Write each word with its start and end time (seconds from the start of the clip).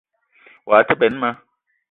Woua 0.65 0.79
te 0.87 0.95
benn 0.99 1.15
ma 1.21 1.29